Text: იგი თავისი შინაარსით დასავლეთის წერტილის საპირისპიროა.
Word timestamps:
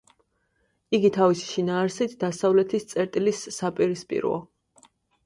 იგი 0.97 1.11
თავისი 1.17 1.43
შინაარსით 1.49 2.15
დასავლეთის 2.23 2.87
წერტილის 2.95 3.43
საპირისპიროა. 3.59 4.41